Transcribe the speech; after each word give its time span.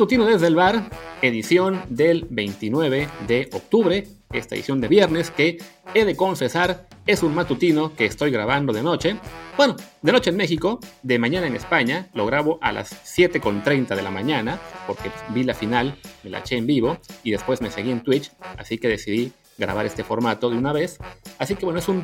Matutino 0.00 0.24
desde 0.24 0.46
el 0.46 0.54
bar, 0.54 0.88
edición 1.20 1.82
del 1.90 2.26
29 2.30 3.06
de 3.28 3.50
octubre, 3.52 4.08
esta 4.32 4.54
edición 4.54 4.80
de 4.80 4.88
viernes 4.88 5.30
que 5.30 5.58
he 5.92 6.06
de 6.06 6.16
confesar 6.16 6.88
es 7.06 7.22
un 7.22 7.34
matutino 7.34 7.94
que 7.94 8.06
estoy 8.06 8.30
grabando 8.30 8.72
de 8.72 8.82
noche. 8.82 9.16
Bueno, 9.58 9.76
de 10.00 10.12
noche 10.12 10.30
en 10.30 10.38
México, 10.38 10.80
de 11.02 11.18
mañana 11.18 11.48
en 11.48 11.54
España, 11.54 12.08
lo 12.14 12.24
grabo 12.24 12.58
a 12.62 12.72
las 12.72 12.90
7.30 13.14 13.94
de 13.94 14.00
la 14.00 14.10
mañana 14.10 14.58
porque 14.86 15.10
vi 15.34 15.44
la 15.44 15.52
final, 15.52 15.94
me 16.22 16.30
la 16.30 16.38
eché 16.38 16.56
en 16.56 16.66
vivo 16.66 16.96
y 17.22 17.32
después 17.32 17.60
me 17.60 17.70
seguí 17.70 17.90
en 17.90 18.02
Twitch, 18.02 18.32
así 18.56 18.78
que 18.78 18.88
decidí 18.88 19.34
grabar 19.60 19.86
este 19.86 20.02
formato 20.02 20.50
de 20.50 20.56
una 20.56 20.72
vez. 20.72 20.98
Así 21.38 21.54
que 21.54 21.64
bueno, 21.64 21.78
es 21.78 21.88
un 21.88 22.02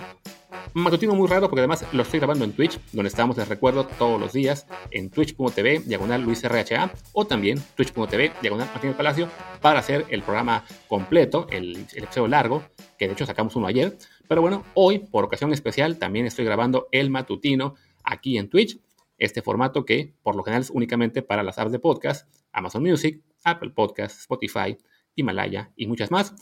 matutino 0.74 1.14
muy 1.14 1.26
raro 1.26 1.48
porque 1.48 1.60
además 1.60 1.84
lo 1.92 2.02
estoy 2.02 2.20
grabando 2.20 2.44
en 2.44 2.52
Twitch, 2.52 2.78
donde 2.92 3.08
estamos, 3.08 3.36
les 3.36 3.48
recuerdo, 3.48 3.86
todos 3.86 4.20
los 4.20 4.32
días 4.32 4.66
en 4.90 5.10
twitch.tv, 5.10 5.80
diagonal 5.80 6.22
Luis 6.22 6.44
RHA, 6.46 6.92
o 7.12 7.26
también 7.26 7.60
twitch.tv, 7.74 8.32
diagonal 8.42 8.68
Martín 8.72 8.94
Palacio, 8.94 9.28
para 9.60 9.80
hacer 9.80 10.04
el 10.10 10.22
programa 10.22 10.64
completo, 10.86 11.46
el, 11.50 11.86
el 11.94 12.04
episodio 12.04 12.28
largo, 12.28 12.62
que 12.98 13.06
de 13.06 13.14
hecho 13.14 13.26
sacamos 13.26 13.56
uno 13.56 13.66
ayer. 13.66 13.96
Pero 14.28 14.42
bueno, 14.42 14.64
hoy, 14.74 14.98
por 14.98 15.24
ocasión 15.24 15.52
especial, 15.52 15.98
también 15.98 16.26
estoy 16.26 16.44
grabando 16.44 16.88
el 16.92 17.10
matutino 17.10 17.74
aquí 18.04 18.38
en 18.38 18.48
Twitch, 18.48 18.78
este 19.18 19.40
formato 19.40 19.84
que 19.84 20.14
por 20.22 20.36
lo 20.36 20.44
general 20.44 20.62
es 20.62 20.70
únicamente 20.70 21.22
para 21.22 21.42
las 21.42 21.58
apps 21.58 21.72
de 21.72 21.78
podcast, 21.78 22.28
Amazon 22.52 22.82
Music, 22.82 23.22
Apple 23.44 23.70
Podcast, 23.70 24.20
Spotify, 24.20 24.76
Himalaya 25.14 25.72
y 25.76 25.86
muchas 25.86 26.10
más. 26.10 26.34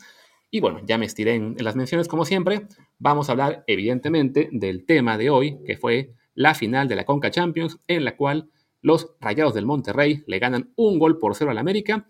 Y 0.55 0.61
bueno, 0.61 0.79
ya 0.87 0.99
me 0.99 1.07
estiré 1.07 1.35
en, 1.35 1.57
las 1.59 1.75
menciones 1.75 2.07
como 2.07 2.25
siempre. 2.25 2.69
Vamos 3.01 3.29
a 3.29 3.33
hablar 3.33 3.65
evidentemente 3.67 4.51
del 4.53 4.87
tema 4.87 5.19
de 5.19 5.29
hoy, 5.29 5.59
que 5.67 5.77
fue 5.77 6.15
la 6.37 6.55
final 6.55 6.87
de 6.87 6.95
la 6.95 7.05
Conca 7.05 7.33
Champions, 7.33 7.81
en 7.89 8.05
la 8.05 8.17
cual 8.17 8.51
los 8.81 9.17
Rayados 9.21 9.55
del 9.55 9.67
Monterrey 9.67 10.23
le 10.29 10.39
ganan 10.39 10.71
un 10.77 11.01
gol 11.01 11.19
por 11.19 11.35
cero 11.35 11.51
al 11.51 11.59
América, 11.59 12.09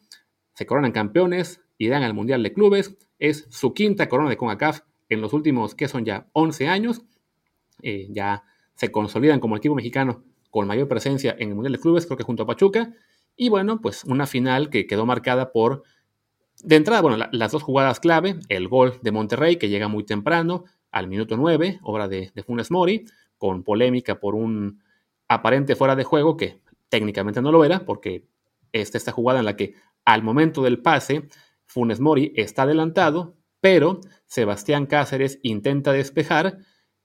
se 0.53 0.67
coronan 0.67 0.93
campeones, 0.93 1.63
irán 1.79 2.03
al 2.03 2.13
Mundial 2.13 2.43
de 2.43 2.53
Clubes, 2.53 2.95
es 3.19 3.47
su 3.49 3.73
quinta 3.73 4.11
corona 4.11 4.29
de 4.29 4.37
CONCACAF 4.37 4.81
en 5.09 5.23
los 5.23 5.33
últimos, 5.33 5.75
que 5.75 5.89
son 5.89 6.05
ya 6.05 6.29
11 6.35 6.69
años, 6.69 7.01
eh, 7.81 8.09
ya 8.11 8.45
se 8.75 8.93
consolidan 8.93 9.41
como 9.41 9.57
equipo 9.57 9.75
mexicano 9.75 10.23
con 10.51 10.67
mayor 10.67 10.87
presencia 10.87 11.35
en 11.39 11.49
el 11.49 11.55
Mundial 11.55 11.73
de 11.73 11.81
Clubes, 11.81 12.05
creo 12.05 12.19
que 12.19 12.25
junto 12.25 12.43
a 12.43 12.47
Pachuca, 12.47 12.93
y 13.37 13.49
bueno, 13.49 13.81
pues 13.81 14.05
una 14.05 14.27
final 14.27 14.69
que 14.69 14.87
quedó 14.87 15.07
marcada 15.07 15.51
por 15.51 15.83
de 16.63 16.77
entrada, 16.77 17.03
bueno, 17.03 17.27
las 17.31 17.53
dos 17.53 17.63
jugadas 17.63 18.01
clave, 18.01 18.39
el 18.49 18.69
gol 18.69 18.99
de 19.03 19.13
Monterrey 19.13 19.57
que 19.57 19.69
llega 19.69 19.89
muy 19.89 20.05
temprano, 20.05 20.65
al 20.91 21.09
minuto 21.09 21.37
9, 21.37 21.81
obra 21.83 22.07
de, 22.07 22.31
Funes 22.47 22.71
Mori, 22.71 23.05
con 23.37 23.65
polémica 23.65 24.21
por 24.21 24.37
un 24.37 24.81
aparente 25.27 25.75
fuera 25.75 25.97
de 25.97 26.05
juego 26.05 26.37
que 26.37 26.61
técnicamente 26.89 27.43
no 27.43 27.51
lo 27.51 27.65
era, 27.65 27.85
porque 27.85 28.29
es 28.73 28.95
esta 28.95 29.11
jugada 29.11 29.41
en 29.41 29.45
la 29.45 29.57
que 29.57 29.75
al 30.05 30.23
momento 30.23 30.63
del 30.63 30.81
pase, 30.81 31.29
Funes 31.67 31.99
Mori 31.99 32.33
está 32.37 32.63
adelantado, 32.63 33.37
pero 33.61 34.01
Sebastián 34.27 34.87
Cáceres 34.87 35.41
intenta 35.43 35.91
despejar, 35.93 36.59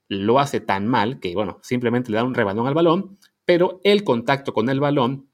lo 0.06 0.38
hace 0.38 0.60
tan 0.60 0.86
mal 0.86 1.18
que, 1.18 1.34
bueno, 1.34 1.58
simplemente 1.62 2.10
le 2.10 2.18
da 2.18 2.24
un 2.24 2.34
rebanón 2.34 2.68
al 2.68 2.74
balón, 2.74 3.18
pero 3.44 3.80
el 3.82 4.04
contacto 4.04 4.52
con 4.52 4.68
el 4.68 4.78
balón 4.78 5.28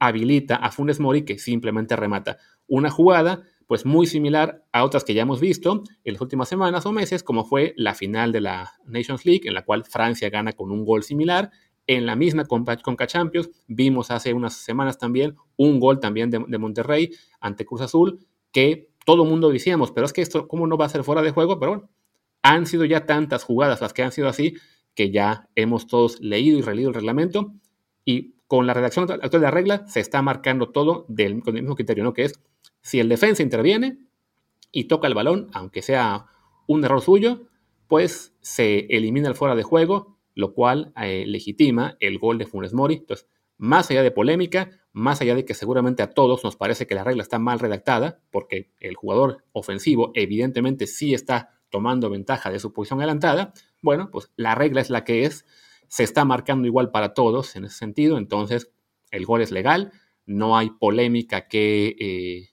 habilita 0.00 0.56
a 0.56 0.72
Funes 0.72 0.98
Mori 0.98 1.24
que 1.24 1.38
simplemente 1.38 1.94
remata 1.94 2.38
una 2.68 2.90
jugada 2.90 3.42
pues 3.66 3.84
muy 3.84 4.06
similar 4.06 4.64
a 4.72 4.84
otras 4.84 5.04
que 5.04 5.14
ya 5.14 5.22
hemos 5.22 5.40
visto 5.40 5.82
en 6.04 6.12
las 6.12 6.22
últimas 6.22 6.48
semanas 6.48 6.86
o 6.86 6.92
meses, 6.92 7.22
como 7.22 7.44
fue 7.44 7.74
la 7.76 7.94
final 7.94 8.32
de 8.32 8.40
la 8.40 8.72
Nations 8.86 9.24
League, 9.26 9.42
en 9.44 9.54
la 9.54 9.64
cual 9.64 9.84
Francia 9.84 10.30
gana 10.30 10.52
con 10.52 10.70
un 10.70 10.84
gol 10.84 11.02
similar. 11.02 11.50
En 11.88 12.06
la 12.06 12.16
misma 12.16 12.44
Conca 12.46 13.06
Champions 13.06 13.50
vimos 13.66 14.10
hace 14.10 14.34
unas 14.34 14.54
semanas 14.54 14.98
también 14.98 15.36
un 15.56 15.80
gol 15.80 16.00
también 16.00 16.30
de, 16.30 16.58
Monterrey 16.58 17.10
ante 17.40 17.64
Cruz 17.64 17.80
Azul, 17.80 18.20
que 18.52 18.90
todo 19.04 19.24
el 19.24 19.28
mundo 19.28 19.50
decíamos, 19.50 19.90
pero 19.90 20.06
es 20.06 20.12
que 20.12 20.22
esto, 20.22 20.48
¿cómo 20.48 20.66
no 20.66 20.76
va 20.76 20.86
a 20.86 20.90
ser 20.90 21.04
fuera 21.04 21.22
de 21.22 21.30
juego? 21.30 21.58
Pero 21.58 21.72
bueno, 21.72 21.90
han 22.42 22.66
sido 22.66 22.84
ya 22.84 23.06
tantas 23.06 23.44
jugadas 23.44 23.80
las 23.80 23.92
que 23.92 24.02
han 24.02 24.12
sido 24.12 24.28
así, 24.28 24.54
que 24.94 25.10
ya 25.10 25.48
hemos 25.54 25.86
todos 25.86 26.20
leído 26.20 26.58
y 26.58 26.62
releído 26.62 26.90
el 26.90 26.94
reglamento, 26.94 27.52
y 28.04 28.35
con 28.46 28.66
la 28.66 28.74
redacción 28.74 29.10
actual 29.10 29.30
de 29.30 29.40
la 29.40 29.50
regla 29.50 29.86
se 29.86 30.00
está 30.00 30.22
marcando 30.22 30.70
todo 30.70 31.04
del, 31.08 31.42
con 31.42 31.56
el 31.56 31.62
mismo 31.62 31.76
criterio, 31.76 32.04
¿no? 32.04 32.12
Que 32.12 32.24
es 32.24 32.40
si 32.80 33.00
el 33.00 33.08
defensa 33.08 33.42
interviene 33.42 33.98
y 34.70 34.84
toca 34.84 35.08
el 35.08 35.14
balón, 35.14 35.48
aunque 35.52 35.82
sea 35.82 36.26
un 36.66 36.84
error 36.84 37.00
suyo, 37.00 37.48
pues 37.88 38.34
se 38.40 38.86
elimina 38.90 39.28
el 39.28 39.34
fuera 39.34 39.54
de 39.54 39.62
juego, 39.62 40.18
lo 40.34 40.52
cual 40.54 40.92
eh, 41.00 41.24
legitima 41.26 41.96
el 42.00 42.18
gol 42.18 42.38
de 42.38 42.46
Funes 42.46 42.74
Mori. 42.74 42.96
Entonces, 42.96 43.28
más 43.58 43.90
allá 43.90 44.02
de 44.02 44.10
polémica, 44.10 44.70
más 44.92 45.20
allá 45.20 45.34
de 45.34 45.44
que 45.44 45.54
seguramente 45.54 46.02
a 46.02 46.12
todos 46.12 46.44
nos 46.44 46.56
parece 46.56 46.86
que 46.86 46.94
la 46.94 47.04
regla 47.04 47.22
está 47.22 47.38
mal 47.38 47.58
redactada, 47.58 48.20
porque 48.30 48.72
el 48.80 48.94
jugador 48.96 49.44
ofensivo 49.52 50.12
evidentemente 50.14 50.86
sí 50.86 51.14
está 51.14 51.58
tomando 51.70 52.10
ventaja 52.10 52.50
de 52.50 52.58
su 52.58 52.72
posición 52.72 53.00
adelantada, 53.00 53.52
bueno, 53.82 54.10
pues 54.10 54.30
la 54.36 54.54
regla 54.54 54.80
es 54.80 54.90
la 54.90 55.04
que 55.04 55.24
es, 55.24 55.44
se 55.88 56.04
está 56.04 56.24
marcando 56.24 56.66
igual 56.66 56.90
para 56.90 57.14
todos 57.14 57.56
en 57.56 57.64
ese 57.64 57.76
sentido, 57.76 58.18
entonces 58.18 58.70
el 59.10 59.24
gol 59.26 59.42
es 59.42 59.50
legal, 59.50 59.92
no 60.24 60.56
hay 60.56 60.70
polémica 60.70 61.48
que, 61.48 61.96
eh, 61.98 62.50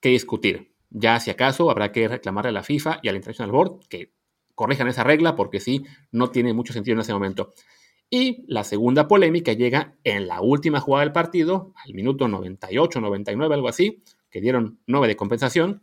que 0.00 0.10
discutir. 0.10 0.74
Ya 0.90 1.20
si 1.20 1.30
acaso 1.30 1.70
habrá 1.70 1.92
que 1.92 2.08
reclamarle 2.08 2.50
a 2.50 2.52
la 2.52 2.62
FIFA 2.62 3.00
y 3.02 3.08
al 3.08 3.16
International 3.16 3.52
Board 3.52 3.86
que 3.88 4.12
corrijan 4.54 4.88
esa 4.88 5.04
regla 5.04 5.36
porque 5.36 5.60
sí, 5.60 5.84
no 6.12 6.30
tiene 6.30 6.52
mucho 6.52 6.72
sentido 6.72 6.94
en 6.94 7.00
ese 7.00 7.12
momento. 7.12 7.52
Y 8.10 8.44
la 8.48 8.64
segunda 8.64 9.06
polémica 9.06 9.52
llega 9.52 9.96
en 10.02 10.26
la 10.26 10.40
última 10.40 10.80
jugada 10.80 11.04
del 11.04 11.12
partido, 11.12 11.72
al 11.76 11.94
minuto 11.94 12.26
98, 12.26 13.00
99, 13.00 13.54
algo 13.54 13.68
así, 13.68 14.02
que 14.28 14.40
dieron 14.40 14.80
9 14.86 15.06
de 15.06 15.16
compensación. 15.16 15.82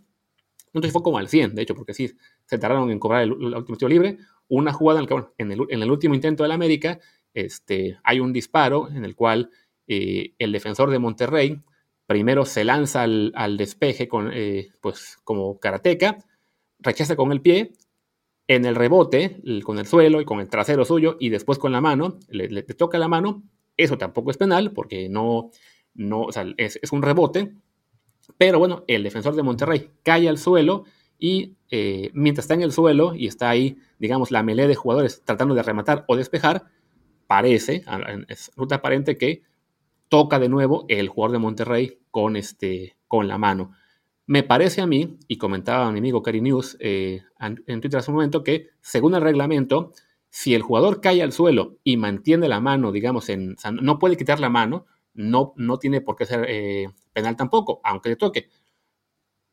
Entonces 0.67 0.91
fue 0.91 1.01
como 1.01 1.17
al 1.17 1.29
100, 1.29 1.55
de 1.55 1.61
hecho, 1.61 1.73
porque 1.73 1.93
sí, 1.93 2.11
se 2.45 2.57
tardaron 2.57 2.91
en 2.91 2.99
cobrar 2.99 3.23
el, 3.23 3.31
último 3.31 3.77
tiro 3.77 3.87
libre. 3.87 4.17
Una 4.49 4.73
jugada 4.73 4.99
en 4.99 5.07
bueno, 5.07 5.33
en 5.37 5.51
el, 5.83 5.91
último 5.91 6.15
intento 6.15 6.43
del 6.43 6.51
América, 6.51 6.99
este, 7.33 7.97
hay 8.03 8.19
un 8.19 8.31
disparo 8.31 8.89
en 8.89 9.03
el 9.03 9.15
cual 9.15 9.49
eh, 9.87 10.33
el 10.39 10.51
defensor 10.51 10.89
de 10.89 10.99
Monterrey 10.99 11.61
primero 12.07 12.45
se 12.45 12.63
lanza 12.63 13.03
al, 13.03 13.57
despeje 13.57 14.07
con, 14.07 14.31
eh, 14.33 14.69
pues, 14.81 15.17
como 15.23 15.59
karateca, 15.59 16.17
rechaza 16.79 17.15
con 17.15 17.31
el 17.31 17.41
pie, 17.41 17.73
en 18.47 18.65
el 18.65 18.75
rebote, 18.75 19.41
con 19.63 19.77
el 19.77 19.85
suelo 19.85 20.21
y 20.21 20.25
con 20.25 20.39
el 20.39 20.49
trasero 20.49 20.85
suyo, 20.85 21.17
y 21.19 21.29
después 21.29 21.59
con 21.59 21.73
la 21.73 21.81
mano, 21.81 22.17
le, 22.29 22.63
toca 22.63 22.97
la 22.97 23.09
mano, 23.09 23.43
eso 23.75 23.97
tampoco 23.97 24.31
es 24.31 24.37
penal, 24.37 24.71
porque 24.71 25.09
no, 25.09 25.51
no 25.93 26.27
es, 26.55 26.79
un 26.91 27.01
rebote, 27.01 27.53
pero 28.37 28.57
bueno, 28.57 28.85
el 28.87 29.03
defensor 29.03 29.35
de 29.35 29.43
Monterrey 29.43 29.91
cae 30.01 30.29
al 30.29 30.37
suelo 30.37 30.85
y 31.19 31.55
eh, 31.71 32.11
mientras 32.13 32.45
está 32.45 32.53
en 32.53 32.61
el 32.61 32.71
suelo 32.71 33.15
y 33.15 33.27
está 33.27 33.49
ahí, 33.49 33.77
digamos, 33.99 34.31
la 34.31 34.43
melee 34.43 34.67
de 34.67 34.75
jugadores 34.75 35.23
tratando 35.25 35.55
de 35.55 35.63
rematar 35.63 36.05
o 36.07 36.15
despejar, 36.15 36.65
parece, 37.27 37.83
es 38.27 38.51
ruta 38.55 38.75
aparente 38.75 39.17
que 39.17 39.43
toca 40.09 40.39
de 40.39 40.49
nuevo 40.49 40.85
el 40.87 41.09
jugador 41.09 41.33
de 41.33 41.39
Monterrey 41.39 41.99
con, 42.11 42.35
este, 42.35 42.95
con 43.07 43.27
la 43.27 43.37
mano. 43.37 43.71
Me 44.25 44.43
parece 44.43 44.81
a 44.81 44.87
mí, 44.87 45.17
y 45.27 45.37
comentaba 45.37 45.91
mi 45.91 45.99
amigo 45.99 46.21
Cari 46.21 46.41
News 46.41 46.77
eh, 46.79 47.23
en 47.39 47.81
Twitter 47.81 47.99
hace 47.99 48.11
un 48.11 48.15
momento, 48.15 48.43
que 48.43 48.69
según 48.81 49.15
el 49.15 49.21
reglamento, 49.21 49.93
si 50.29 50.53
el 50.53 50.61
jugador 50.61 51.01
cae 51.01 51.21
al 51.23 51.31
suelo 51.31 51.77
y 51.83 51.97
mantiene 51.97 52.47
la 52.47 52.59
mano, 52.59 52.91
digamos, 52.91 53.29
en, 53.29 53.55
no 53.81 53.99
puede 53.99 54.17
quitar 54.17 54.39
la 54.39 54.49
mano, 54.49 54.85
no, 55.13 55.53
no 55.55 55.79
tiene 55.79 56.01
por 56.01 56.15
qué 56.15 56.25
ser 56.25 56.45
eh, 56.47 56.89
penal 57.13 57.35
tampoco, 57.35 57.81
aunque 57.83 58.09
le 58.09 58.15
toque. 58.17 58.49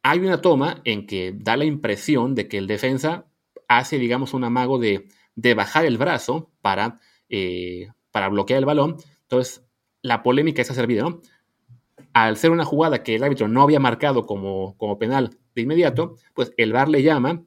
Hay 0.06 0.18
una 0.18 0.42
toma 0.42 0.82
en 0.84 1.06
que 1.06 1.32
da 1.34 1.56
la 1.56 1.64
impresión 1.64 2.34
de 2.34 2.46
que 2.46 2.58
el 2.58 2.66
defensa 2.66 3.26
hace, 3.68 3.98
digamos, 3.98 4.34
un 4.34 4.44
amago 4.44 4.78
de, 4.78 5.08
de 5.34 5.54
bajar 5.54 5.86
el 5.86 5.96
brazo 5.96 6.52
para, 6.60 7.00
eh, 7.30 7.88
para 8.10 8.28
bloquear 8.28 8.58
el 8.58 8.66
balón. 8.66 8.96
Entonces, 9.22 9.64
la 10.02 10.22
polémica 10.22 10.60
es 10.60 10.68
servida, 10.68 11.04
¿no? 11.04 11.22
Al 12.12 12.36
ser 12.36 12.50
una 12.50 12.66
jugada 12.66 13.02
que 13.02 13.14
el 13.14 13.24
árbitro 13.24 13.48
no 13.48 13.62
había 13.62 13.80
marcado 13.80 14.26
como, 14.26 14.76
como 14.76 14.98
penal 14.98 15.38
de 15.54 15.62
inmediato, 15.62 16.16
pues 16.34 16.52
el 16.58 16.74
VAR 16.74 16.90
le 16.90 17.02
llama 17.02 17.42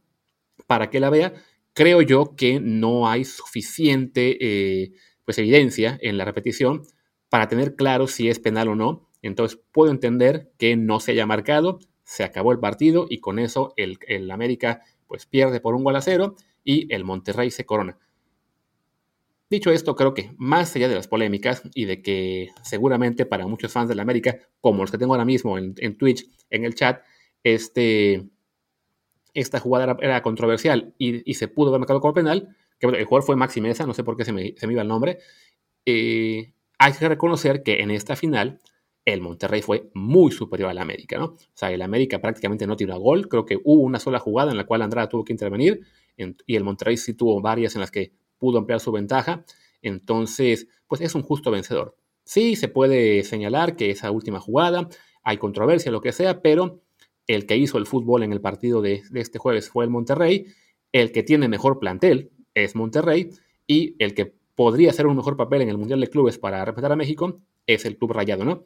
para 0.65 0.89
que 0.89 0.99
la 0.99 1.11
vea. 1.11 1.33
Creo 1.73 2.01
yo 2.01 2.35
que 2.35 2.59
no 2.59 3.07
hay 3.07 3.23
suficiente 3.23 4.35
eh, 4.41 4.93
pues, 5.25 5.37
evidencia 5.37 5.99
en 6.01 6.17
la 6.17 6.25
repetición 6.25 6.81
para 7.29 7.47
tener 7.47 7.75
claro 7.75 8.07
si 8.07 8.29
es 8.29 8.39
penal 8.39 8.69
o 8.69 8.75
no. 8.75 9.07
Entonces 9.21 9.61
puedo 9.71 9.91
entender 9.91 10.51
que 10.57 10.75
no 10.75 10.99
se 10.99 11.11
haya 11.11 11.27
marcado, 11.27 11.77
se 12.07 12.23
acabó 12.23 12.53
el 12.53 12.59
partido 12.59 13.05
y 13.09 13.19
con 13.19 13.37
eso 13.37 13.73
el, 13.75 13.99
el 14.07 14.31
América 14.31 14.81
pues 15.07 15.25
pierde 15.25 15.59
por 15.59 15.75
un 15.75 15.83
gol 15.83 15.97
a 15.97 16.01
cero 16.01 16.35
y 16.63 16.91
el 16.93 17.03
Monterrey 17.03 17.51
se 17.51 17.65
corona. 17.65 17.97
Dicho 19.49 19.71
esto, 19.71 19.93
creo 19.97 20.13
que 20.13 20.31
más 20.37 20.73
allá 20.73 20.87
de 20.87 20.95
las 20.95 21.09
polémicas 21.09 21.63
y 21.73 21.83
de 21.83 22.01
que 22.01 22.47
seguramente 22.63 23.25
para 23.25 23.45
muchos 23.45 23.73
fans 23.73 23.89
de 23.89 23.95
la 23.95 24.03
América, 24.03 24.37
como 24.61 24.83
los 24.83 24.91
que 24.91 24.97
tengo 24.97 25.13
ahora 25.13 25.25
mismo 25.25 25.57
en, 25.57 25.97
Twitch, 25.97 26.25
en 26.49 26.63
el 26.63 26.75
chat, 26.75 27.03
este, 27.43 28.29
esta 29.33 29.59
jugada 29.59 29.97
era, 29.99 30.21
controversial 30.21 30.93
y, 30.97 31.33
se 31.33 31.49
pudo 31.49 31.69
haber 31.69 31.81
marcado 31.81 31.99
como 31.99 32.13
penal, 32.13 32.55
que 32.79 32.87
el 32.87 33.03
jugador 33.03 33.25
fue 33.25 33.35
Maxi 33.35 33.59
Mesa, 33.59 33.85
no 33.85 33.93
sé 33.93 34.05
por 34.05 34.15
qué 34.15 34.23
se 34.23 34.31
me, 34.31 34.55
se 34.55 34.65
me 34.65 34.73
iba 34.73 34.81
el 34.81 34.87
nombre, 34.87 35.19
eh, 35.85 36.53
hay 36.79 36.93
que 36.93 37.09
reconocer 37.09 37.63
que 37.63 37.81
en 37.81 37.91
esta 37.91 38.15
final 38.15 38.61
el 39.07 39.21
Monterrey 39.21 39.61
fue 39.61 39.89
muy 39.93 40.33
superior 40.33 40.69
al 40.69 40.79
América, 40.79 41.17
¿no? 41.17 41.25
O 41.27 41.37
sea, 41.53 41.71
el 41.71 41.81
América 41.81 42.19
prácticamente 42.19 42.67
no 42.67 42.75
tiró 42.75 42.99
gol, 42.99 43.29
creo 43.29 43.45
que 43.45 43.57
hubo 43.63 43.81
una 43.81 43.99
sola 43.99 44.19
jugada 44.19 44.51
en 44.51 44.57
la 44.57 44.65
cual 44.65 44.81
Andrada 44.81 45.07
tuvo 45.07 45.23
que 45.23 45.31
intervenir 45.31 45.79
y 46.17 46.55
el 46.57 46.63
Monterrey 46.65 46.97
sí 46.97 47.13
tuvo 47.13 47.39
varias 47.39 47.75
en 47.75 47.81
las 47.81 47.89
que 47.89 48.11
pudo 48.37 48.57
ampliar 48.57 48.81
su 48.81 48.91
ventaja, 48.91 49.45
entonces, 49.81 50.67
pues 50.87 50.99
es 50.99 51.15
un 51.15 51.21
justo 51.21 51.51
vencedor. 51.51 51.95
Sí, 52.25 52.57
se 52.57 52.67
puede 52.67 53.23
señalar 53.23 53.77
que 53.77 53.91
esa 53.91 54.11
última 54.11 54.41
jugada, 54.41 54.89
hay 55.23 55.37
controversia, 55.37 55.89
lo 55.89 56.01
que 56.01 56.11
sea, 56.11 56.41
pero 56.41 56.81
el 57.27 57.45
que 57.45 57.55
hizo 57.55 57.77
el 57.77 57.85
fútbol 57.85 58.23
en 58.23 58.33
el 58.33 58.41
partido 58.41 58.81
de, 58.81 59.03
de 59.09 59.21
este 59.21 59.39
jueves 59.39 59.69
fue 59.69 59.85
el 59.85 59.89
Monterrey, 59.89 60.47
el 60.91 61.13
que 61.13 61.23
tiene 61.23 61.47
mejor 61.47 61.79
plantel 61.79 62.31
es 62.53 62.75
Monterrey 62.75 63.29
y 63.67 63.95
el 63.99 64.13
que 64.13 64.33
podría 64.53 64.89
hacer 64.89 65.07
un 65.07 65.15
mejor 65.15 65.37
papel 65.37 65.61
en 65.61 65.69
el 65.69 65.77
Mundial 65.77 66.01
de 66.01 66.09
Clubes 66.09 66.37
para 66.37 66.65
representar 66.65 66.91
a 66.91 66.97
México 66.97 67.39
es 67.65 67.85
el 67.85 67.97
Club 67.97 68.11
Rayado, 68.11 68.43
¿no? 68.43 68.65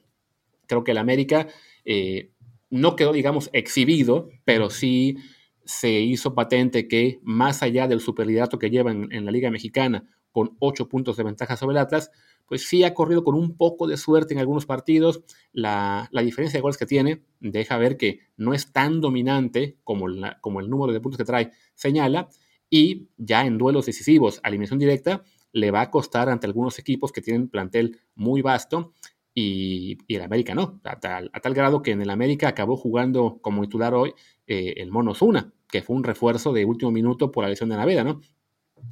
Creo 0.71 0.85
que 0.85 0.91
el 0.91 0.99
América 0.99 1.49
eh, 1.83 2.31
no 2.69 2.95
quedó, 2.95 3.11
digamos, 3.11 3.49
exhibido, 3.51 4.29
pero 4.45 4.69
sí 4.69 5.17
se 5.65 5.99
hizo 5.99 6.33
patente 6.33 6.87
que 6.87 7.19
más 7.23 7.61
allá 7.61 7.89
del 7.89 7.99
superliderato 7.99 8.57
que 8.57 8.69
lleva 8.69 8.89
en, 8.89 9.25
la 9.25 9.31
Liga 9.31 9.51
Mexicana, 9.51 10.05
con 10.31 10.55
ocho 10.59 10.87
puntos 10.87 11.17
de 11.17 11.23
ventaja 11.23 11.57
sobre 11.57 11.73
el 11.73 11.79
Atlas, 11.79 12.09
pues 12.47 12.69
sí 12.69 12.85
ha 12.85 12.93
corrido 12.93 13.25
con 13.25 13.35
un 13.35 13.57
poco 13.57 13.85
de 13.85 13.97
suerte 13.97 14.33
en 14.33 14.39
algunos 14.39 14.65
partidos. 14.65 15.25
La, 15.51 16.09
diferencia 16.23 16.57
de 16.57 16.61
goles 16.61 16.77
que 16.77 16.85
tiene 16.85 17.21
deja 17.41 17.77
ver 17.77 17.97
que 17.97 18.21
no 18.37 18.53
es 18.53 18.71
tan 18.71 19.01
dominante 19.01 19.75
como, 19.83 20.05
como 20.39 20.61
el 20.61 20.69
número 20.69 20.93
de 20.93 21.01
puntos 21.01 21.17
que 21.17 21.25
trae 21.25 21.51
señala, 21.75 22.29
y 22.69 23.09
ya 23.17 23.45
en 23.45 23.57
duelos 23.57 23.87
decisivos 23.87 24.39
a 24.41 24.47
eliminación 24.47 24.79
directa 24.79 25.25
le 25.51 25.69
va 25.69 25.81
a 25.81 25.91
costar 25.91 26.29
ante 26.29 26.47
algunos 26.47 26.79
equipos 26.79 27.11
que 27.11 27.19
tienen 27.19 27.49
plantel 27.49 27.99
muy 28.15 28.41
vasto 28.41 28.93
y, 29.33 29.97
el 30.13 30.21
América 30.21 30.53
no, 30.53 30.81
a 30.83 30.99
tal, 30.99 31.53
grado 31.53 31.81
que 31.81 31.91
en 31.91 32.01
el 32.01 32.09
América 32.09 32.49
acabó 32.49 32.75
jugando 32.75 33.39
como 33.41 33.61
titular 33.61 33.93
hoy 33.93 34.13
eh, 34.47 34.73
el 34.77 34.91
Mono 34.91 35.13
Zuna, 35.13 35.53
que 35.69 35.81
fue 35.81 35.95
un 35.95 36.03
refuerzo 36.03 36.51
de 36.53 36.65
último 36.65 36.91
minuto 36.91 37.31
por 37.31 37.43
la 37.43 37.49
lesión 37.49 37.69
de 37.69 37.77
Naveda, 37.77 38.03
¿no? 38.03 38.21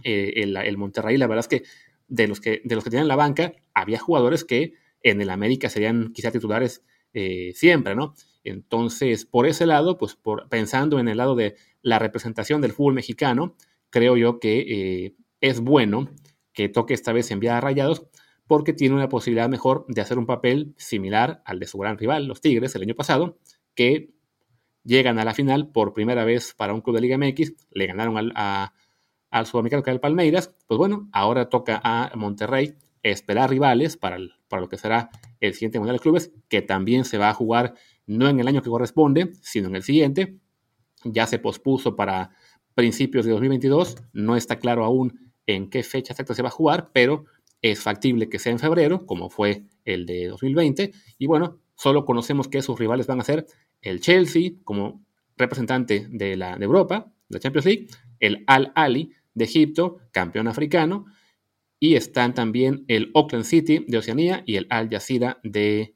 Eh, 0.03 0.33
el, 0.35 0.77
Monterrey, 0.77 1.17
la 1.17 1.27
verdad 1.27 1.45
es 1.49 1.59
que 1.59 1.67
de 2.07 2.27
los 2.27 2.39
que, 2.39 2.61
de 2.63 2.75
los 2.75 2.83
que 2.83 2.89
tenían 2.89 3.07
la 3.07 3.15
banca, 3.15 3.53
había 3.73 3.99
jugadores 3.99 4.45
que 4.45 4.73
en 5.03 5.21
el 5.21 5.29
América 5.29 5.69
serían 5.69 6.11
quizá 6.13 6.31
titulares 6.31 6.83
eh, 7.13 7.51
siempre, 7.55 7.95
¿no? 7.95 8.13
Entonces, 8.43 9.25
por 9.25 9.45
ese 9.45 9.65
lado, 9.65 9.97
pues 9.97 10.15
por, 10.15 10.47
pensando 10.47 10.99
en 10.99 11.07
el 11.07 11.17
lado 11.17 11.35
de 11.35 11.55
la 11.81 11.99
representación 11.99 12.61
del 12.61 12.71
fútbol 12.71 12.93
mexicano, 12.93 13.55
creo 13.89 14.15
yo 14.15 14.39
que 14.39 15.13
es 15.41 15.59
bueno 15.59 16.09
que 16.53 16.69
toque 16.69 16.93
esta 16.93 17.13
vez 17.13 17.31
enviar 17.31 17.57
a 17.57 17.61
Rayados, 17.61 18.07
porque 18.49 18.73
tiene 18.73 18.95
una 18.95 19.09
posibilidad 19.09 19.47
mejor 19.47 19.85
de 19.89 20.01
hacer 20.01 20.17
un 20.17 20.25
papel 20.25 20.73
similar 20.75 21.43
al 21.45 21.59
de 21.59 21.67
su 21.67 21.77
gran 21.77 21.99
rival, 21.99 22.25
los 22.25 22.41
Tigres, 22.41 22.73
el 22.73 22.81
año 22.81 22.95
pasado, 22.95 23.37
que 23.75 24.09
llegan 24.83 25.19
a 25.19 25.23
la 25.23 25.35
final 25.35 25.69
por 25.69 25.93
primera 25.93 26.25
vez 26.25 26.55
para 26.57 26.73
un 26.73 26.81
club 26.81 26.95
de 26.95 27.01
Liga 27.03 27.15
MX, 27.19 27.53
le 27.69 27.85
ganaron 27.85 28.17
al, 28.17 28.33
al 29.29 29.45
sudamericano 29.45 29.83
que 29.83 29.91
era 29.91 29.93
el 29.93 29.99
Palmeiras, 29.99 30.55
pues 30.65 30.79
bueno, 30.79 31.07
ahora 31.11 31.47
toca 31.47 31.79
a 31.83 32.11
Monterrey 32.15 32.73
esperar 33.03 33.51
rivales 33.51 33.97
para, 33.97 34.17
para 34.47 34.63
lo 34.63 34.67
que 34.67 34.79
será 34.79 35.11
el 35.39 35.53
siguiente 35.53 35.77
Mundial 35.77 35.97
de 35.97 36.01
Clubes, 36.01 36.31
que 36.47 36.63
también 36.63 37.05
se 37.05 37.19
va 37.19 37.29
a 37.29 37.35
jugar 37.35 37.75
no 38.07 38.27
en 38.29 38.39
el 38.39 38.47
año 38.47 38.63
que 38.63 38.71
corresponde, 38.71 39.31
sino 39.43 39.67
en 39.67 39.75
el 39.75 39.83
siguiente. 39.83 40.39
Ya 41.03 41.27
se 41.27 41.37
pospuso 41.37 41.95
para 41.95 42.31
principios 42.73 43.25
de 43.25 43.31
2022, 43.31 43.97
no 44.13 44.35
está 44.35 44.57
claro 44.57 44.85
aún 44.85 45.29
en 45.45 45.69
qué 45.69 45.83
fecha 45.83 46.13
exacta 46.13 46.33
se 46.33 46.41
va 46.41 46.49
a 46.49 46.51
jugar, 46.51 46.89
pero 46.93 47.25
es 47.61 47.81
factible 47.81 48.29
que 48.29 48.39
sea 48.39 48.51
en 48.51 48.59
febrero, 48.59 49.05
como 49.05 49.29
fue 49.29 49.63
el 49.85 50.05
de 50.05 50.27
2020. 50.27 50.91
Y 51.17 51.27
bueno, 51.27 51.59
solo 51.75 52.05
conocemos 52.05 52.47
que 52.47 52.61
sus 52.61 52.79
rivales 52.79 53.07
van 53.07 53.19
a 53.19 53.23
ser 53.23 53.45
el 53.81 54.01
Chelsea 54.01 54.51
como 54.63 55.05
representante 55.37 56.07
de, 56.09 56.37
la, 56.37 56.57
de 56.57 56.65
Europa, 56.65 57.11
de 57.29 57.39
Champions 57.39 57.65
League, 57.65 57.87
el 58.19 58.43
Al 58.47 58.71
Ali 58.75 59.13
de 59.33 59.45
Egipto, 59.45 59.97
campeón 60.11 60.47
africano, 60.47 61.05
y 61.79 61.95
están 61.95 62.33
también 62.33 62.83
el 62.87 63.11
Auckland 63.15 63.45
City 63.45 63.85
de 63.87 63.97
Oceanía 63.97 64.43
y 64.45 64.57
el 64.57 64.67
Al 64.69 64.89
Jazeera 64.89 65.39
de 65.43 65.95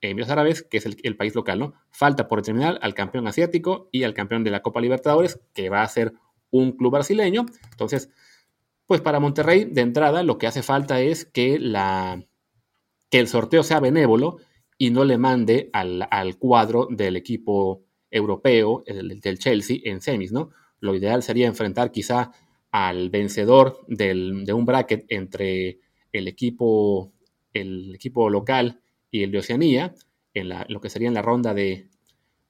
Emiratos 0.00 0.32
Árabes, 0.32 0.62
que 0.62 0.76
es 0.76 0.86
el, 0.86 0.96
el, 1.02 1.16
país 1.16 1.34
local, 1.34 1.58
¿no? 1.58 1.74
Falta 1.90 2.28
por 2.28 2.40
determinar 2.40 2.78
al 2.82 2.94
campeón 2.94 3.26
asiático 3.26 3.88
y 3.90 4.04
al 4.04 4.14
campeón 4.14 4.44
de 4.44 4.50
la 4.50 4.62
Copa 4.62 4.80
Libertadores, 4.80 5.40
que 5.54 5.70
va 5.70 5.82
a 5.82 5.88
ser 5.88 6.12
un 6.50 6.72
club 6.72 6.92
brasileño. 6.92 7.46
Entonces, 7.72 8.10
pues 8.86 9.00
para 9.00 9.20
Monterrey, 9.20 9.64
de 9.64 9.80
entrada, 9.80 10.22
lo 10.22 10.38
que 10.38 10.46
hace 10.46 10.62
falta 10.62 11.00
es 11.00 11.24
que, 11.24 11.58
la, 11.58 12.24
que 13.10 13.18
el 13.18 13.28
sorteo 13.28 13.62
sea 13.62 13.80
benévolo 13.80 14.38
y 14.76 14.90
no 14.90 15.04
le 15.04 15.18
mande 15.18 15.70
al, 15.72 16.36
cuadro 16.38 16.88
del 16.90 17.16
equipo 17.16 17.84
europeo, 18.10 18.82
el, 18.86 19.20
del 19.20 19.38
Chelsea, 19.38 19.78
en 19.84 20.00
semis, 20.00 20.32
¿no? 20.32 20.50
Lo 20.80 20.94
ideal 20.94 21.22
sería 21.22 21.46
enfrentar 21.46 21.90
quizá 21.90 22.32
al 22.70 23.08
vencedor 23.08 23.84
de 23.86 24.52
un 24.52 24.64
bracket 24.64 25.06
entre 25.08 25.78
el 26.12 26.28
equipo, 26.28 27.12
el 27.52 27.94
equipo 27.94 28.28
local 28.28 28.80
y 29.10 29.22
el 29.22 29.30
de 29.30 29.38
Oceanía, 29.38 29.94
en 30.34 30.50
lo 30.68 30.80
que 30.80 30.90
sería 30.90 31.08
en 31.08 31.14
la 31.14 31.22
ronda 31.22 31.54
de, 31.54 31.88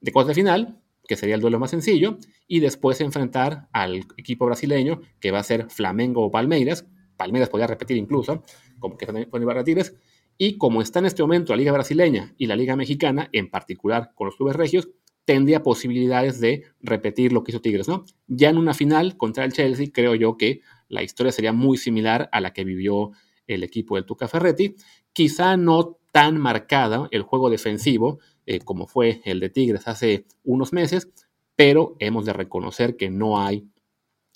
de 0.01 0.13
cuartos 0.13 0.29
de 0.29 0.43
final, 0.43 0.81
que 1.07 1.17
sería 1.17 1.35
el 1.35 1.41
duelo 1.41 1.59
más 1.59 1.71
sencillo, 1.71 2.19
y 2.47 2.61
después 2.61 3.01
enfrentar 3.01 3.69
al 3.73 4.05
equipo 4.17 4.47
brasileño, 4.47 5.01
que 5.21 5.31
va 5.31 5.41
a 5.41 5.45
ser 5.45 5.71
Flamengo 5.71 6.25
o 6.25 6.31
Palmeiras. 6.31 6.87
Palmeiras 7.17 7.49
podría 7.49 7.67
repetir 7.67 7.97
incluso, 7.97 8.43
como 8.79 8.97
que 8.97 9.07
fue 9.07 9.65
Tigres. 9.65 9.95
Y 10.37 10.59
como 10.59 10.83
está 10.83 10.99
en 10.99 11.07
este 11.07 11.23
momento 11.23 11.53
la 11.53 11.59
Liga 11.59 11.73
Brasileña 11.73 12.35
y 12.37 12.47
la 12.47 12.57
Liga 12.57 12.75
Mexicana, 12.75 13.29
en 13.33 13.51
particular 13.51 14.13
con 14.15 14.27
los 14.27 14.37
clubes 14.37 14.57
regios, 14.57 14.89
tendría 15.25 15.63
posibilidades 15.63 16.41
de 16.41 16.65
repetir 16.81 17.33
lo 17.33 17.45
que 17.45 17.53
hizo 17.53 17.61
Tigres, 17.61 17.89
¿no? 17.89 18.05
Ya 18.27 18.51
en 18.51 18.59
una 18.59 18.75
final 18.75 19.17
contra 19.17 19.45
el 19.45 19.53
Chelsea, 19.53 19.89
creo 19.93 20.15
yo 20.15 20.37
que 20.37 20.61
la 20.89 21.03
historia 21.03 21.33
sería 21.33 21.53
muy 21.53 21.79
similar 21.79 22.29
a 22.33 22.41
la 22.41 22.53
que 22.53 22.65
vivió 22.65 23.13
el 23.47 23.63
equipo 23.63 23.95
del 23.95 24.05
Tuca 24.05 24.29
Ferretti. 24.29 24.75
Quizá 25.13 25.57
no 25.57 25.99
tan 26.13 26.39
marcada 26.39 27.09
el 27.11 27.23
juego 27.23 27.51
defensivo, 27.51 28.19
eh, 28.47 28.61
como 28.61 28.87
fue 28.87 29.21
el 29.25 29.41
de 29.41 29.51
Tigres 29.51 29.89
hace 29.89 30.27
unos 30.45 30.73
meses, 30.73 31.11
pero 31.57 31.97
hemos 31.99 32.25
de 32.25 32.33
reconocer 32.33 32.97
que 32.97 33.11
no 33.11 33.41
hay 33.41 33.69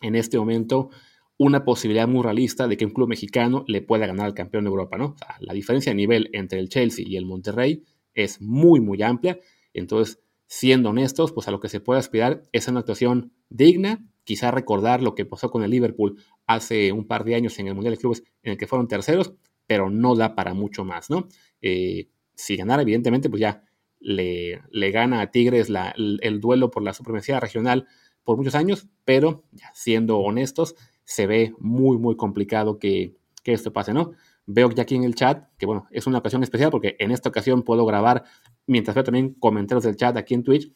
en 0.01 0.15
este 0.15 0.39
momento 0.39 0.91
una 1.37 1.65
posibilidad 1.65 2.09
muy 2.09 2.23
realista 2.23 2.67
de 2.67 2.77
que 2.77 2.85
un 2.85 2.93
club 2.93 3.09
mexicano 3.09 3.65
le 3.69 3.81
pueda 3.81 4.07
ganar 4.07 4.27
al 4.27 4.35
campeón 4.35 4.65
de 4.65 4.71
Europa, 4.71 4.99
¿no? 4.99 5.15
la 5.41 5.53
diferencia 5.53 5.91
de 5.91 5.97
nivel 5.97 6.31
entre 6.33 6.59
el 6.59 6.69
Chelsea 6.69 7.05
y 7.07 7.17
el 7.17 7.27
Monterrey 7.27 7.85
es 8.15 8.41
muy, 8.41 8.81
muy 8.81 9.01
amplia. 9.03 9.39
Entonces, 9.73 10.21
siendo 10.47 10.91
honestos, 10.91 11.33
pues 11.33 11.47
a 11.47 11.53
lo 11.53 11.61
que 11.61 11.69
se 11.69 11.81
puede 11.81 12.01
aspirar 12.01 12.43
es 12.53 12.67
una 12.67 12.81
actuación 12.81 13.33
digna, 13.49 14.05
quizá 14.25 14.51
recordar 14.51 15.03
lo 15.03 15.15
que 15.15 15.25
pasó 15.25 15.51
con 15.51 15.63
el 15.63 15.71
Liverpool 15.71 16.21
hace 16.47 16.91
un 16.93 17.07
par 17.07 17.25
de 17.25 17.37
años 17.37 17.59
en 17.59 17.69
el 17.69 17.75
Mundial 17.75 17.95
de 17.95 18.01
Clubes 18.01 18.25
en 18.43 18.53
el 18.53 18.59
que 18.59 18.67
fueron 18.67 18.89
terceros, 18.89 19.35
pero 19.67 19.91
no 19.91 20.17
da 20.17 20.35
para 20.35 20.55
mucho 20.55 20.85
más, 20.85 21.11
¿no? 21.11 21.29
Eh, 21.63 22.09
si 22.35 22.57
ganara, 22.57 22.83
evidentemente, 22.83 23.29
pues 23.31 23.41
ya 23.41 23.63
le, 24.01 24.91
gana 24.91 25.21
a 25.21 25.31
Tigres 25.31 25.69
el, 25.97 26.41
duelo 26.41 26.71
por 26.71 26.83
la 26.83 26.93
supremacía 26.93 27.41
regional 27.41 27.87
por 28.25 28.37
muchos 28.37 28.55
años, 28.55 28.89
pero 29.05 29.45
siendo 29.73 30.19
honestos, 30.19 30.77
se 31.05 31.27
ve 31.27 31.55
muy, 31.59 31.99
muy 31.99 32.17
complicado 32.17 32.79
que, 32.79 33.17
esto 33.45 33.73
pase, 33.73 33.95
¿no? 33.95 34.13
Veo 34.45 34.71
ya 34.73 34.83
aquí 34.83 34.95
en 34.95 35.05
el 35.05 35.15
chat 35.15 35.49
que, 35.57 35.65
bueno, 35.65 35.87
es 35.91 36.07
una 36.07 36.19
ocasión 36.19 36.43
especial 36.43 36.71
porque 36.71 36.97
en 36.99 37.13
esta 37.13 37.31
ocasión 37.31 37.63
puedo 37.63 37.87
grabar, 37.87 38.25
mientras 38.67 38.95
veo 38.95 39.05
también 39.05 39.33
comentarios 39.33 39.85
del 39.85 39.97
chat 39.97 40.19
aquí 40.19 40.35
en 40.35 40.45
Twitch, 40.45 40.71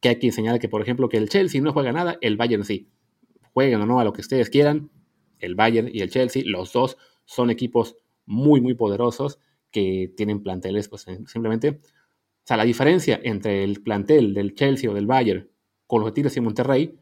que 0.00 0.08
hay 0.08 0.16
quien 0.16 0.32
señala 0.32 0.58
que, 0.58 0.68
por 0.68 0.82
ejemplo, 0.82 1.08
que 1.08 1.16
el 1.16 1.28
Chelsea 1.28 1.60
no 1.60 1.72
juega 1.72 1.92
nada, 1.92 2.18
el 2.20 2.36
Bayern 2.36 2.64
sí. 2.64 2.90
Jueguen 3.52 3.82
o 3.82 3.86
no 3.86 4.00
a 4.00 4.04
lo 4.04 4.12
que 4.12 4.20
ustedes 4.20 4.50
quieran, 4.50 4.90
el 5.38 5.54
Bayern 5.54 5.88
y 5.92 6.00
el 6.00 6.10
Chelsea, 6.10 6.42
los 6.44 6.72
dos 6.72 6.96
son 7.24 7.50
equipos 7.50 7.96
muy, 8.26 8.60
muy 8.60 8.74
poderosos 8.74 9.38
que 9.70 10.12
tienen 10.16 10.42
planteles, 10.42 10.88
pues 10.88 11.06
simplemente 11.26 11.80
o 12.42 12.46
sea, 12.46 12.56
la 12.56 12.64
diferencia 12.64 13.20
entre 13.22 13.62
el 13.62 13.82
plantel 13.82 14.34
del 14.34 14.54
Chelsea 14.54 14.90
o 14.90 14.94
del 14.94 15.06
Bayern 15.06 15.48
con 15.86 16.00
los 16.00 16.08
de 16.08 16.12
Tigres 16.12 16.36
y 16.36 16.40
Monterrey 16.40 16.98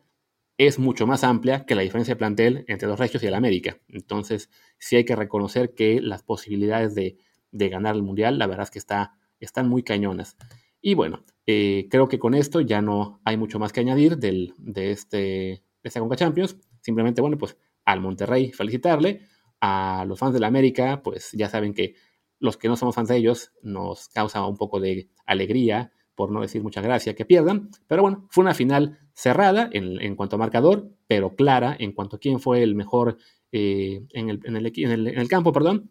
es 0.59 0.79
mucho 0.79 1.07
más 1.07 1.25
amplia 1.25 1.65
que 1.65 1.75
la 1.75 1.81
diferencia 1.81 2.13
de 2.15 2.19
plantel 2.19 2.65
entre 2.69 2.87
los 2.87 2.99
Regios 2.99 3.23
y 3.23 3.27
el 3.27 3.35
América. 3.35 3.79
Entonces, 3.89 4.51
sí 4.79 4.97
hay 4.97 5.07
que 5.07 5.17
reconocer 5.17 5.75
que 5.75 6.03
las 6.03 6.23
posibilidades 6.23 6.95
de, 6.95 7.17
ganar 7.53 7.97
el 7.97 8.03
Mundial, 8.03 8.39
la 8.39 8.47
verdad 8.47 8.65
es 8.65 8.71
que 8.71 8.79
está, 8.79 9.15
están 9.39 9.71
muy 9.71 9.83
cañonas. 9.83 10.37
Y 10.83 10.93
bueno, 10.93 11.25
eh, 11.47 11.89
creo 11.91 12.09
que 12.09 12.19
con 12.19 12.35
esto 12.35 12.61
ya 12.61 12.83
no 12.83 13.23
hay 13.25 13.39
mucho 13.39 13.59
más 13.59 13.73
que 13.73 13.81
añadir 13.81 14.19
del, 14.19 14.53
de, 14.59 14.91
este, 14.91 15.17
de 15.17 15.63
esta 15.83 16.01
Conca 16.01 16.17
Champions. 16.17 16.59
Simplemente, 16.83 17.23
bueno, 17.23 17.39
pues 17.39 17.57
al 17.87 18.01
Monterrey 18.01 18.53
felicitarle. 18.53 19.23
A 19.63 20.07
los 20.09 20.19
fans 20.19 20.33
del 20.33 20.45
América, 20.45 21.03
pues 21.03 21.33
ya 21.33 21.51
saben 21.51 21.75
que 21.75 21.95
los 22.41 22.57
que 22.57 22.69
no 22.69 22.77
somos 22.77 22.95
fans 22.95 23.09
de 23.09 23.17
ellos 23.17 23.53
nos 23.63 24.09
causa 24.09 24.45
un 24.47 24.57
poco 24.57 24.81
de 24.81 25.09
alegría, 25.27 25.93
por 26.15 26.33
no 26.33 26.41
decir 26.41 26.63
mucha 26.63 26.81
gracia, 26.81 27.15
que 27.15 27.25
pierdan. 27.25 27.71
Pero 27.87 28.03
bueno, 28.03 28.27
fue 28.31 28.43
una 28.43 28.55
final 28.55 28.99
cerrada 29.13 29.69
en, 29.73 30.17
cuanto 30.17 30.37
a 30.37 30.39
marcador, 30.39 30.91
pero 31.07 31.37
clara 31.37 31.77
en 31.79 31.93
cuanto 31.93 32.17
a 32.17 32.19
quién 32.19 32.41
fue 32.41 32.63
el 32.63 32.75
mejor 32.75 33.19
eh, 33.53 34.03
en, 34.11 34.29
el, 34.29 35.29
campo, 35.29 35.53
perdón. 35.53 35.91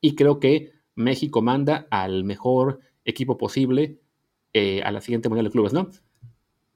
Y 0.00 0.14
creo 0.14 0.40
que 0.40 0.72
México 0.94 1.42
manda 1.42 1.86
al 1.90 2.24
mejor 2.24 2.80
equipo 3.04 3.38
posible 3.38 4.00
eh, 4.52 4.82
a 4.82 4.90
la 4.90 5.00
siguiente 5.00 5.28
Mundial 5.28 5.46
de 5.46 5.52
Clubes, 5.52 5.72
¿no? 5.72 5.90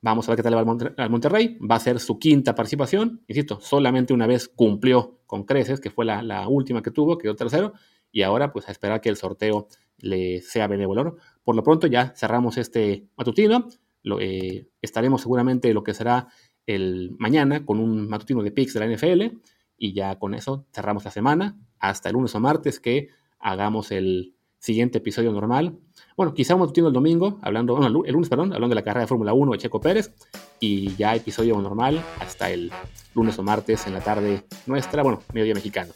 Vamos 0.02 0.26
a 0.26 0.33
ver 0.33 0.38
qué 0.38 0.42
tal 0.42 0.57
va 0.57 0.61
al 0.97 1.11
Monterrey. 1.11 1.59
Va 1.59 1.75
a 1.75 1.80
ser 1.80 2.00
su 2.00 2.19
quinta 2.19 2.54
participación. 2.54 3.23
Insisto, 3.28 3.61
solamente 3.61 4.14
una 4.14 4.26
vez 4.26 4.49
cumplió 4.49 5.21
con 5.26 5.45
creces, 5.45 5.80
que 5.80 5.90
fue 5.90 6.07
la, 6.07 6.49
última 6.49 6.83
que 6.83 6.90
tuvo, 6.90 7.19
quedó 7.19 7.37
tercero. 7.37 7.75
Y 8.12 8.23
ahora, 8.23 8.52
pues 8.52 8.69
a 8.69 8.73
esperar 8.73 9.00
que 9.00 9.09
el 9.09 9.17
sorteo 9.17 9.69
le 9.99 10.40
sea 10.43 10.67
benévolo. 10.67 11.17
Por 11.45 11.57
lo 11.57 11.62
pronto, 11.62 11.87
ya 11.87 12.12
cerramos 12.17 12.59
este 12.59 13.07
matutino. 13.17 13.69
Lo, 14.02 14.21
eh, 14.21 14.69
estaremos 14.83 15.23
seguramente 15.23 15.73
lo 15.75 15.85
que 15.85 15.95
será 15.95 16.29
el 16.67 17.14
mañana 17.19 17.64
con 17.64 17.79
un 17.81 18.09
matutino 18.09 18.43
de 18.43 18.50
picks 18.50 18.75
de 18.75 18.81
la 18.81 18.87
NFL. 18.87 19.38
Y 19.76 19.93
ya 19.93 20.19
con 20.19 20.35
eso 20.35 20.67
cerramos 20.73 21.05
la 21.05 21.11
semana. 21.11 21.59
Hasta 21.79 22.09
el 22.09 22.14
lunes 22.14 22.35
o 22.35 22.40
martes 22.40 22.81
que 22.81 23.09
hagamos 23.38 23.90
el 23.90 24.35
siguiente 24.61 24.99
episodio 24.99 25.33
normal. 25.33 25.79
Bueno, 26.17 26.35
quizá 26.35 26.55
un 26.55 26.61
matutino 26.61 26.88
el 26.88 26.93
domingo, 26.93 27.38
hablando, 27.43 27.75
bueno, 27.75 28.05
el 28.05 28.12
lunes, 28.12 28.29
perdón, 28.29 28.52
hablando 28.52 28.69
de 28.69 28.75
la 28.75 28.85
carrera 28.85 29.00
de 29.00 29.07
Fórmula 29.07 29.33
1 29.33 29.52
de 29.52 29.59
Checo 29.59 29.81
Pérez, 29.81 30.12
y 30.61 30.95
ya 30.97 31.17
episodio 31.17 31.59
normal 31.59 32.05
hasta 32.21 32.50
el 32.50 32.71
lunes 33.14 33.38
o 33.38 33.43
martes 33.43 33.87
en 33.87 33.95
la 33.95 34.00
tarde 34.00 34.45
nuestra, 34.67 35.02
bueno, 35.02 35.23
mediodía 35.33 35.55
mexicano. 35.55 35.93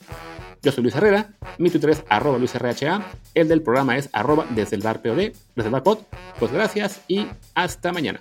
Yo 0.65 0.73
soy 0.73 0.83
Luis 0.83 0.95
Herrera, 0.95 1.29
mi 1.59 1.69
Twitter 1.69 1.91
es 1.91 2.03
arroba 2.09 2.39
LuisRHA, 2.39 3.03
el 3.35 3.49
del 3.49 3.61
programa 3.61 3.99
es 3.99 4.09
arroba 4.15 4.47
desde 4.49 4.77
el 4.77 4.83
bar 4.83 5.03
POD, 5.03 5.33
desde 5.55 5.69
el 5.69 5.71
bar 5.71 5.83
pod. 5.83 5.99
Pues 6.39 6.53
gracias 6.53 7.03
y 7.07 7.27
hasta 7.55 7.93
mañana. 7.93 8.19